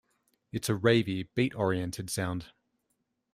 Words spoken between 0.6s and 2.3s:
a rave-y, beat oriented